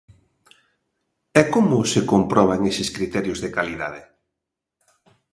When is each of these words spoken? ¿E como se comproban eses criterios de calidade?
¿E 1.41 1.41
como 1.53 1.77
se 1.91 2.01
comproban 2.11 2.61
eses 2.71 2.89
criterios 2.95 3.39
de 3.43 3.53
calidade? 3.57 4.01